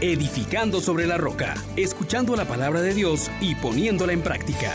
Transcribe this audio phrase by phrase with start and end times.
[0.00, 4.72] edificando sobre la roca, escuchando la palabra de Dios y poniéndola en práctica.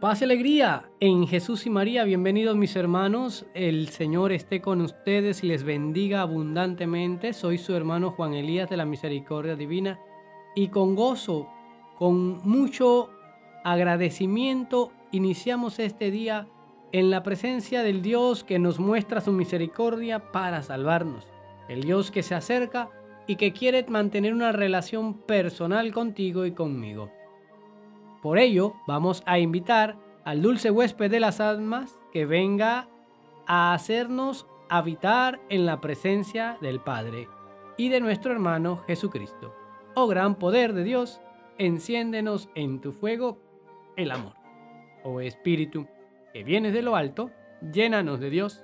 [0.00, 2.04] Paz y alegría en Jesús y María.
[2.04, 3.46] Bienvenidos mis hermanos.
[3.54, 7.34] El Señor esté con ustedes y les bendiga abundantemente.
[7.34, 10.00] Soy su hermano Juan Elías de la Misericordia Divina
[10.56, 11.48] y con gozo,
[11.98, 13.10] con mucho
[13.62, 16.48] agradecimiento, iniciamos este día
[16.90, 21.31] en la presencia del Dios que nos muestra su misericordia para salvarnos.
[21.72, 22.90] El Dios que se acerca
[23.26, 27.10] y que quiere mantener una relación personal contigo y conmigo.
[28.20, 32.88] Por ello, vamos a invitar al dulce huésped de las almas que venga
[33.46, 37.26] a hacernos habitar en la presencia del Padre
[37.78, 39.54] y de nuestro hermano Jesucristo.
[39.94, 41.22] Oh gran poder de Dios,
[41.56, 43.38] enciéndenos en tu fuego
[43.96, 44.34] el amor.
[45.04, 45.86] Oh Espíritu,
[46.34, 47.30] que vienes de lo alto,
[47.72, 48.62] llénanos de Dios.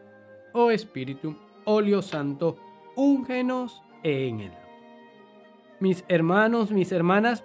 [0.53, 2.57] Oh Espíritu, óleo santo,
[2.99, 4.53] úngenos en él.
[5.81, 7.45] Mis hermanos, mis hermanas,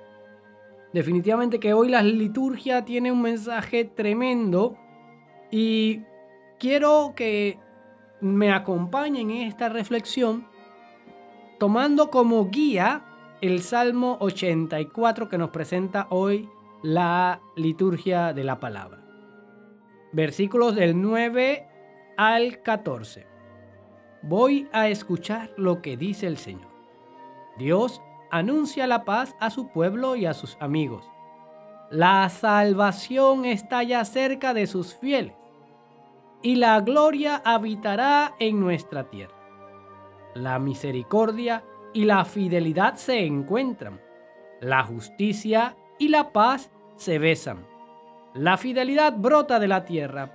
[0.94, 4.78] Definitivamente que hoy la liturgia tiene un mensaje tremendo
[5.50, 6.02] y
[6.60, 7.58] quiero que
[8.22, 10.48] me acompañen en esta reflexión
[11.60, 13.02] tomando como guía
[13.42, 16.48] el Salmo 84 que nos presenta hoy
[16.84, 19.04] la liturgia de la palabra.
[20.12, 21.68] Versículos del 9
[22.18, 23.33] al 14.
[24.24, 26.72] Voy a escuchar lo que dice el Señor.
[27.58, 31.04] Dios anuncia la paz a su pueblo y a sus amigos.
[31.92, 35.36] La salvación está ya cerca de sus fieles
[36.42, 39.36] y la gloria habitará en nuestra tierra.
[40.36, 44.00] La misericordia y la fidelidad se encuentran.
[44.62, 47.66] La justicia y la paz se besan.
[48.34, 50.32] La fidelidad brota de la tierra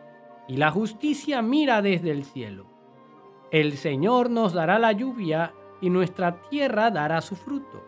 [0.47, 2.78] y la justicia mira desde el cielo.
[3.51, 7.83] El Señor nos dará la lluvia y nuestra tierra dará su fruto.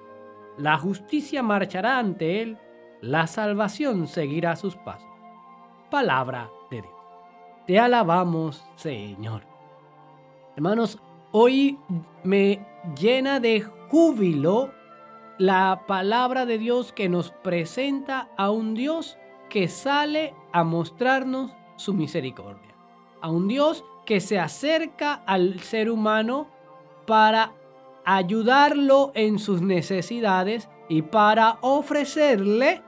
[0.56, 2.58] La justicia marchará ante él,
[3.00, 5.08] la salvación seguirá sus pasos.
[5.90, 6.94] Palabra de Dios.
[7.66, 9.42] Te alabamos, Señor.
[10.56, 10.98] Hermanos,
[11.32, 11.78] hoy
[12.24, 12.66] me
[12.98, 14.70] llena de júbilo
[15.38, 19.18] la palabra de Dios que nos presenta a un Dios
[19.48, 22.74] que sale a mostrarnos su misericordia.
[23.22, 26.48] A un Dios que se acerca al ser humano
[27.06, 27.52] para
[28.04, 32.82] ayudarlo en sus necesidades y para ofrecerle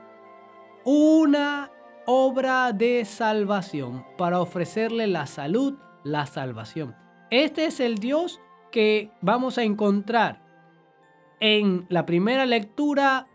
[0.83, 1.71] una
[2.05, 6.93] obra de salvación, para ofrecerle la salud, la salvación.
[7.29, 10.43] Este es el Dios que vamos a encontrar
[11.39, 13.29] en la primera lectura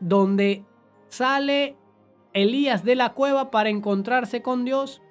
[0.00, 0.64] donde
[1.08, 1.76] sale
[2.32, 5.02] Elías de la cueva para encontrarse con Dios.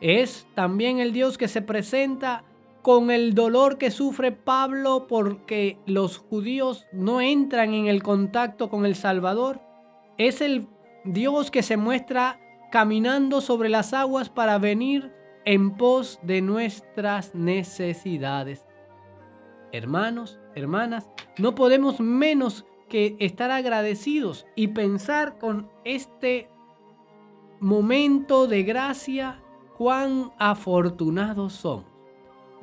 [0.00, 2.44] Es también el Dios que se presenta
[2.82, 8.84] con el dolor que sufre Pablo porque los judíos no entran en el contacto con
[8.84, 9.62] el Salvador.
[10.18, 10.66] Es el
[11.04, 12.38] Dios que se muestra
[12.70, 15.12] caminando sobre las aguas para venir
[15.44, 18.66] en pos de nuestras necesidades.
[19.72, 26.48] Hermanos, hermanas, no podemos menos que estar agradecidos y pensar con este
[27.60, 29.40] momento de gracia
[29.76, 31.86] cuán afortunados somos.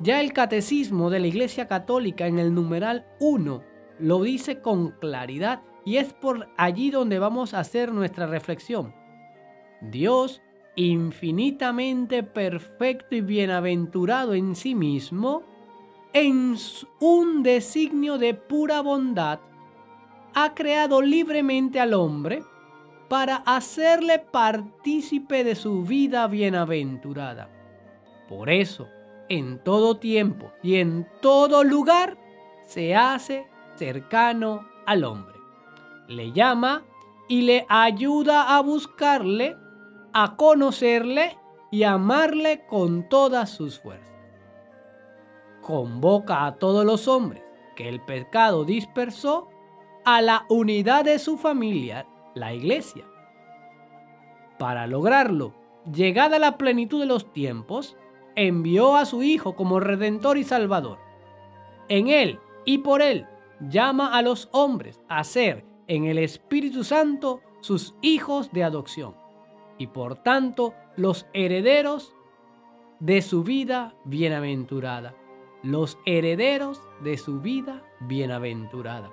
[0.00, 3.62] Ya el catecismo de la Iglesia Católica en el numeral 1
[4.00, 8.94] lo dice con claridad y es por allí donde vamos a hacer nuestra reflexión.
[9.80, 10.42] Dios,
[10.74, 15.42] infinitamente perfecto y bienaventurado en sí mismo,
[16.12, 16.56] en
[17.00, 19.40] un designio de pura bondad,
[20.34, 22.42] ha creado libremente al hombre
[23.12, 27.50] para hacerle partícipe de su vida bienaventurada.
[28.26, 28.88] Por eso,
[29.28, 32.16] en todo tiempo y en todo lugar
[32.64, 35.34] se hace cercano al hombre.
[36.08, 36.86] Le llama
[37.28, 39.58] y le ayuda a buscarle,
[40.14, 41.36] a conocerle
[41.70, 44.16] y amarle con todas sus fuerzas.
[45.60, 47.42] Convoca a todos los hombres
[47.76, 49.50] que el pecado dispersó
[50.06, 53.04] a la unidad de su familia, la iglesia.
[54.58, 55.54] Para lograrlo,
[55.92, 57.96] llegada la plenitud de los tiempos,
[58.36, 60.98] envió a su Hijo como Redentor y Salvador.
[61.88, 63.26] En Él y por Él
[63.60, 69.14] llama a los hombres a ser en el Espíritu Santo sus hijos de adopción
[69.78, 72.14] y por tanto los herederos
[73.00, 75.14] de su vida bienaventurada.
[75.62, 79.10] Los herederos de su vida bienaventurada.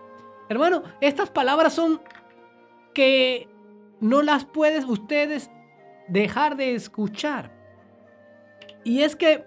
[0.48, 2.02] Hermano, estas palabras son
[2.94, 3.48] que
[4.00, 5.50] no las puedes ustedes
[6.08, 7.60] dejar de escuchar
[8.84, 9.46] y es que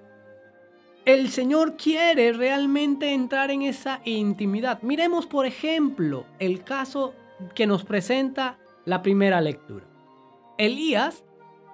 [1.05, 4.81] el Señor quiere realmente entrar en esa intimidad.
[4.83, 7.15] Miremos, por ejemplo, el caso
[7.55, 9.85] que nos presenta la primera lectura.
[10.59, 11.25] Elías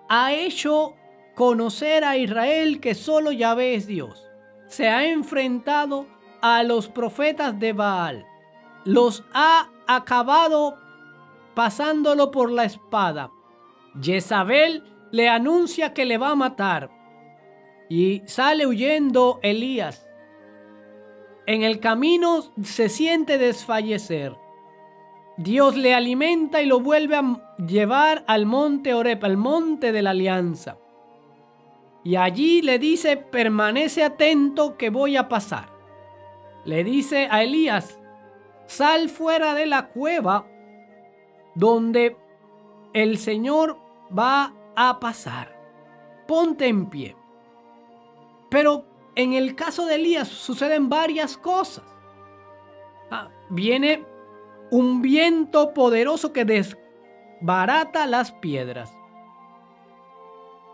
[0.09, 0.95] ha hecho
[1.35, 4.27] conocer a Israel que solo Yahvé es Dios.
[4.67, 6.07] Se ha enfrentado
[6.41, 8.25] a los profetas de Baal.
[8.85, 10.79] Los ha acabado
[11.59, 13.33] pasándolo por la espada.
[14.01, 16.89] Jezabel le anuncia que le va a matar.
[17.89, 20.09] Y sale huyendo Elías.
[21.47, 24.37] En el camino se siente desfallecer.
[25.37, 30.11] Dios le alimenta y lo vuelve a llevar al monte Orep, al monte de la
[30.11, 30.79] alianza.
[32.05, 35.71] Y allí le dice, permanece atento que voy a pasar.
[36.65, 37.99] Le dice a Elías,
[38.67, 40.47] sal fuera de la cueva
[41.55, 42.17] donde
[42.93, 43.79] el Señor
[44.17, 45.57] va a pasar.
[46.27, 47.17] Ponte en pie.
[48.51, 48.85] Pero
[49.15, 51.85] en el caso de Elías suceden varias cosas.
[53.11, 54.05] Ah, viene
[54.71, 58.93] un viento poderoso que desbarata las piedras.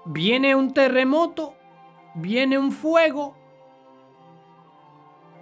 [0.04, 1.54] Viene un terremoto,
[2.14, 3.34] viene un fuego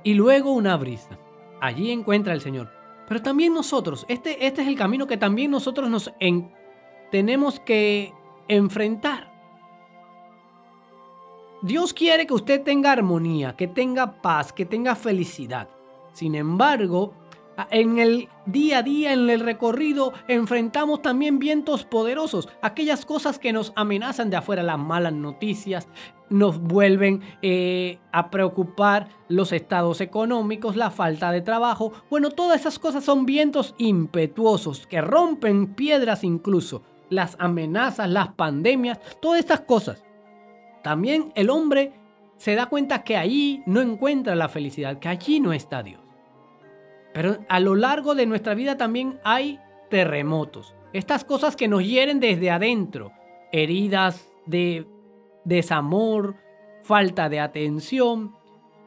[0.05, 1.19] y luego una brisa.
[1.61, 2.82] Allí encuentra el Señor.
[3.13, 6.11] Pero también nosotros, este, este es el camino que también nosotros nos
[7.11, 8.15] tenemos que
[8.49, 9.31] enfrentar.
[11.61, 15.69] Dios quiere que usted tenga armonía, que tenga paz, que tenga felicidad.
[16.15, 17.13] Sin embargo,
[17.71, 23.53] en el día a día, en el recorrido, enfrentamos también vientos poderosos, aquellas cosas que
[23.53, 25.89] nos amenazan de afuera, las malas noticias,
[26.31, 31.93] nos vuelven eh, a preocupar los estados económicos, la falta de trabajo.
[32.11, 38.99] Bueno, todas esas cosas son vientos impetuosos que rompen piedras incluso, las amenazas, las pandemias,
[39.21, 40.05] todas estas cosas.
[40.83, 41.93] También el hombre
[42.39, 46.01] se da cuenta que allí no encuentra la felicidad, que allí no está Dios.
[47.13, 49.61] Pero a lo largo de nuestra vida también hay
[49.91, 50.75] terremotos.
[50.93, 53.13] Estas cosas que nos hieren desde adentro.
[53.53, 54.87] Heridas de
[55.45, 56.37] desamor,
[56.83, 58.35] falta de atención,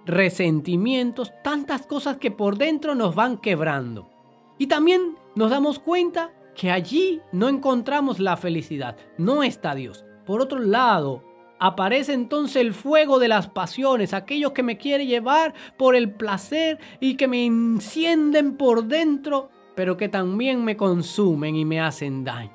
[0.06, 4.10] resentimientos, tantas cosas que por dentro nos van quebrando.
[4.58, 10.06] Y también nos damos cuenta que allí no encontramos la felicidad, no está Dios.
[10.26, 11.24] Por otro lado,
[11.66, 16.78] Aparece entonces el fuego de las pasiones, aquellos que me quieren llevar por el placer
[17.00, 22.52] y que me encienden por dentro, pero que también me consumen y me hacen daño.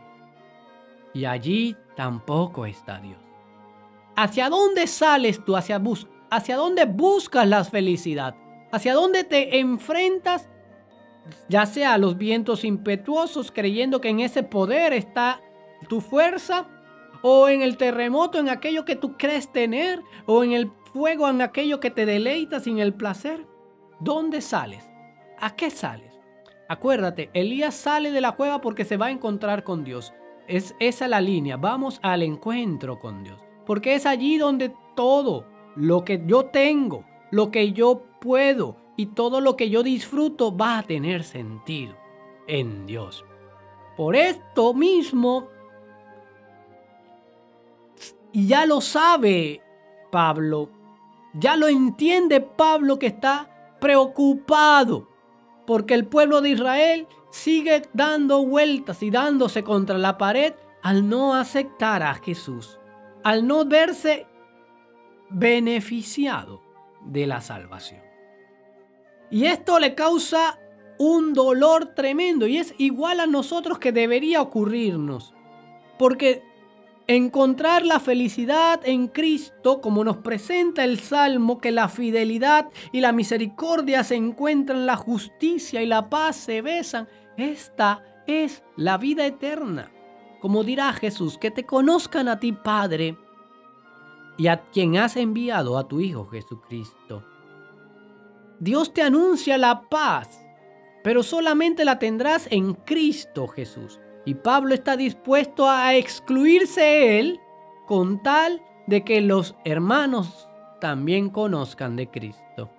[1.13, 3.19] Y allí tampoco está Dios.
[4.15, 5.57] ¿Hacia dónde sales tú?
[5.57, 5.83] ¿Hacia,
[6.31, 8.37] hacia dónde buscas la felicidad?
[8.71, 10.49] ¿Hacia dónde te enfrentas?
[11.49, 15.41] Ya sea a los vientos impetuosos, creyendo que en ese poder está
[15.89, 16.69] tu fuerza,
[17.23, 21.43] o en el terremoto, en aquello que tú crees tener, o en el fuego, en
[21.43, 23.47] aquello que te deleita sin el placer.
[24.01, 24.89] ¿Dónde sales?
[25.39, 26.19] ¿A qué sales?
[26.69, 30.13] Acuérdate, Elías sale de la cueva porque se va a encontrar con Dios.
[30.47, 33.41] Es esa la línea, vamos al encuentro con Dios.
[33.67, 35.47] Porque es allí donde todo
[35.77, 40.79] lo que yo tengo, lo que yo puedo y todo lo que yo disfruto va
[40.79, 41.97] a tener sentido
[42.47, 43.25] en Dios.
[43.97, 45.49] Por esto mismo
[48.33, 49.63] y ya lo sabe
[50.11, 50.71] Pablo.
[51.35, 55.09] Ya lo entiende Pablo que está preocupado
[55.67, 61.35] porque el pueblo de Israel sigue dando vueltas y dándose contra la pared al no
[61.35, 62.81] aceptar a Jesús,
[63.23, 64.27] al no verse
[65.29, 66.61] beneficiado
[67.05, 68.01] de la salvación.
[69.31, 70.59] Y esto le causa
[70.99, 75.35] un dolor tremendo y es igual a nosotros que debería ocurrirnos.
[75.99, 76.43] Porque
[77.17, 83.11] encontrar la felicidad en Cristo, como nos presenta el Salmo, que la fidelidad y la
[83.11, 87.09] misericordia se encuentran, la justicia y la paz se besan.
[87.37, 89.91] Esta es la vida eterna.
[90.41, 93.19] Como dirá Jesús, que te conozcan a ti, Padre,
[94.39, 97.25] y a quien has enviado a tu Hijo Jesucristo.
[98.61, 100.41] Dios te anuncia la paz,
[101.03, 103.99] pero solamente la tendrás en Cristo Jesús.
[104.25, 107.41] Y Pablo está dispuesto a excluirse él
[107.87, 110.49] con tal de que los hermanos
[110.81, 112.71] también conozcan de Cristo.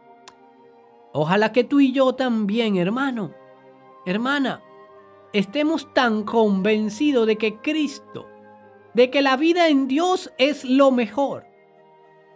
[1.13, 3.33] Ojalá que tú y yo también, hermano,
[4.05, 4.61] hermana,
[5.33, 8.27] estemos tan convencidos de que Cristo,
[8.93, 11.45] de que la vida en Dios es lo mejor,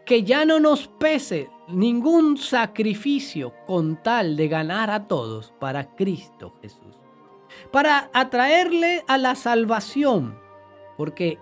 [0.05, 6.53] que ya no nos pese ningún sacrificio con tal de ganar a todos para Cristo
[6.62, 7.04] Jesús
[7.71, 10.39] para atraerle a la salvación,
[10.97, 11.39] porque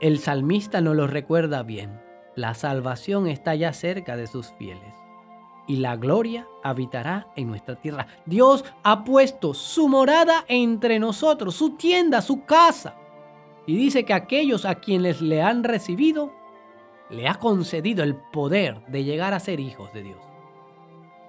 [0.00, 2.00] el salmista no lo recuerda bien.
[2.34, 4.92] la salvación está ya cerca de sus fieles
[5.66, 8.06] y la gloria habitará en nuestra tierra.
[8.24, 12.96] Dios ha puesto su morada entre nosotros, su tienda, su casa.
[13.66, 16.32] Y dice que aquellos a quienes le han recibido,
[17.10, 20.18] le ha concedido el poder de llegar a ser hijos de Dios.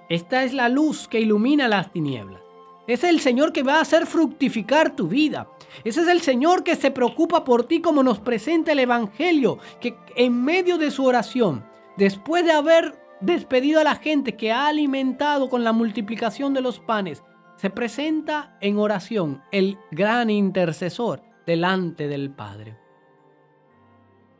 [0.09, 2.41] Esta es la luz que ilumina las tinieblas.
[2.87, 5.49] Es el Señor que va a hacer fructificar tu vida.
[5.83, 9.97] Ese es el Señor que se preocupa por ti como nos presenta el Evangelio, que
[10.15, 11.65] en medio de su oración,
[11.97, 16.79] después de haber despedido a la gente que ha alimentado con la multiplicación de los
[16.79, 17.23] panes,
[17.57, 22.77] se presenta en oración el gran intercesor delante del Padre.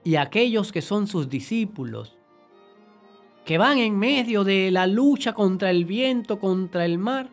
[0.04, 2.18] Y aquellos que son sus discípulos,
[3.44, 7.30] que van en medio de la lucha contra el viento, contra el mar,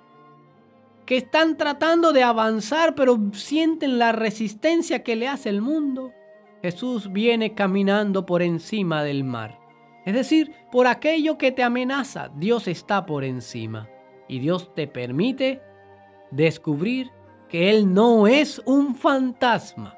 [1.07, 6.13] que están tratando de avanzar pero sienten la resistencia que le hace el mundo,
[6.63, 9.65] Jesús viene caminando por encima del mar
[10.05, 13.89] es decir, por aquello que te amenaza, Dios está por encima.
[14.29, 15.63] Y Dios te permite
[16.31, 17.11] descubrir
[17.49, 19.97] que Él no es un fantasma,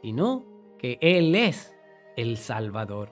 [0.00, 0.44] sino
[0.78, 1.74] que Él es
[2.16, 3.10] el Salvador.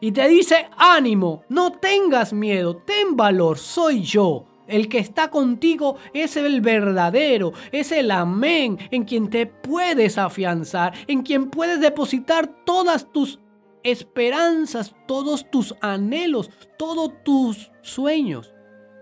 [0.00, 4.46] Y te dice, ánimo, no tengas miedo, ten valor, soy yo.
[4.66, 10.94] El que está contigo es el verdadero, es el amén, en quien te puedes afianzar,
[11.06, 13.40] en quien puedes depositar todas tus
[13.82, 18.54] esperanzas, todos tus anhelos, todos tus sueños,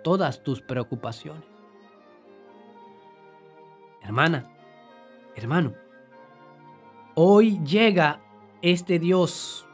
[0.02, 1.44] todas tus preocupaciones.
[4.02, 4.50] Hermana,
[5.36, 5.74] hermano,
[7.14, 8.20] hoy llega
[8.62, 9.66] este Dios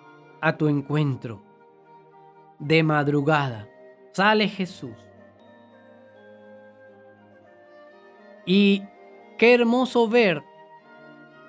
[0.42, 1.42] a tu encuentro.
[2.58, 3.68] De madrugada
[4.12, 5.07] sale Jesús.
[8.48, 8.82] Y
[9.36, 10.42] qué hermoso ver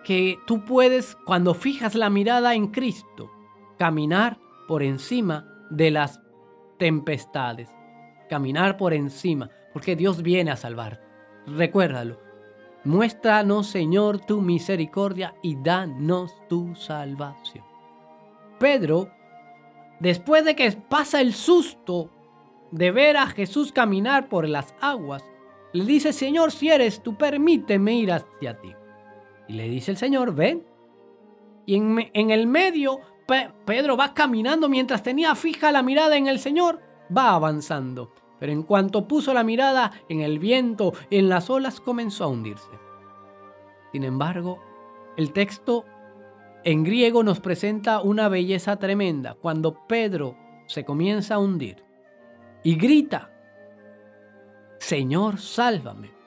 [0.03, 3.32] que tú puedes, cuando fijas la mirada en Cristo,
[3.77, 4.38] caminar
[4.68, 6.20] por encima de las
[6.77, 7.70] tempestades,
[8.29, 11.01] caminar por encima, porque Dios viene a salvar.
[11.48, 12.20] Recuérdalo.
[12.84, 17.63] Muéstranos, Señor, tu misericordia y danos tu salvación.
[18.60, 19.10] Pedro,
[20.01, 22.10] después de que pasa el susto
[22.72, 25.24] de ver a Jesús caminar por las aguas,
[25.73, 28.73] le dice, Señor, si eres tú, permíteme ir hacia ti.
[29.47, 30.65] Y le dice el Señor, ven.
[31.65, 32.99] Y en, el medio
[33.65, 36.79] Pedro va caminando mientras tenía fija la mirada en el Señor,
[37.15, 38.11] va avanzando.
[38.39, 42.71] Pero en cuanto puso la mirada en el viento, en las olas, comenzó a hundirse.
[43.91, 44.59] Sin embargo,
[45.17, 45.85] el texto
[46.63, 50.35] en griego nos presenta una belleza tremenda cuando Pedro
[50.67, 51.83] se comienza a hundir
[52.63, 53.31] y grita,
[54.89, 56.19] Señor, sálvame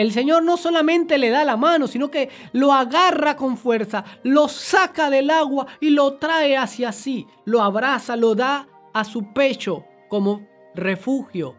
[0.00, 4.48] el Señor no solamente le da la mano, sino que lo agarra con fuerza, lo
[4.48, 9.84] saca del agua y lo trae hacia sí, lo abraza, lo da a su pecho
[10.08, 11.54] como refugio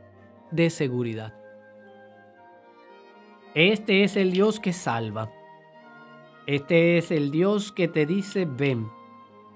[0.50, 1.36] de seguridad.
[3.54, 5.32] Este es el Dios que salva.
[6.48, 8.90] Este es el Dios que te dice ven.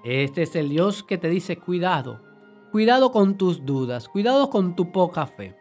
[0.04, 2.22] Este es el Dios que te dice cuidado.
[2.70, 5.56] Cuidado con tus dudas, cuidado con tu poca fe.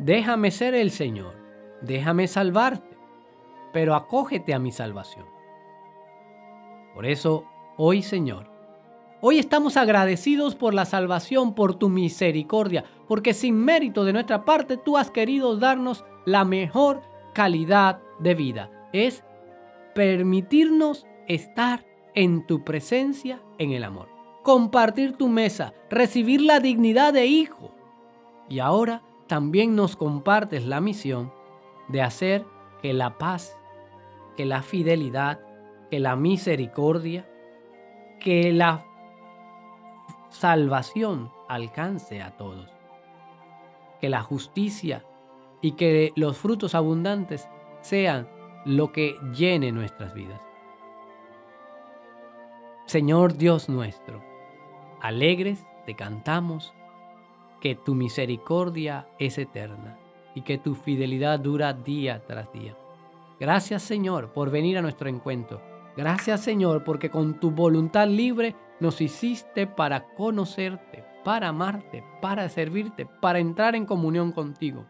[0.00, 1.40] Déjame ser el Señor
[1.80, 2.96] déjame salvarte,
[3.72, 5.26] pero acógete a mi salvación.
[6.94, 7.44] Por eso,
[7.76, 8.50] hoy Señor,
[9.20, 14.76] hoy estamos agradecidos por la salvación, por tu misericordia, porque sin mérito de nuestra parte
[14.76, 17.02] tú has querido darnos la mejor
[17.32, 18.70] calidad de vida.
[18.92, 19.24] Es
[19.94, 24.08] permitirnos estar en tu presencia en el amor,
[24.42, 27.72] compartir tu mesa, recibir la dignidad de hijo.
[28.48, 31.32] Y ahora también nos compartes la misión
[31.86, 32.44] de hacer
[32.82, 33.56] que la paz,
[34.36, 35.38] que la fidelidad,
[35.88, 37.30] que la misericordia,
[38.18, 38.84] que la
[40.30, 42.68] salvación alcance a todos.
[44.00, 45.04] Que la justicia
[45.60, 47.48] y que los frutos abundantes
[47.82, 48.28] sean
[48.64, 50.40] lo que llene nuestras vidas.
[52.86, 54.24] Señor Dios nuestro,
[55.00, 56.74] alegres te cantamos
[57.60, 59.98] que tu misericordia es eterna
[60.34, 62.76] y que tu fidelidad dura día tras día.
[63.38, 65.60] Gracias Señor por venir a nuestro encuentro.
[65.96, 73.06] Gracias Señor porque con tu voluntad libre nos hiciste para conocerte, para amarte, para servirte,
[73.06, 74.86] para entrar en comunión contigo.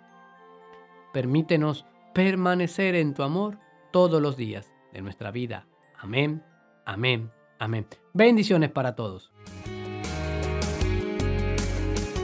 [1.12, 3.58] Permítenos permanecer en tu amor
[3.90, 5.66] todos los días de nuestra vida.
[5.98, 6.44] Amén,
[6.84, 7.86] amén, amén.
[8.12, 9.32] Bendiciones para todos.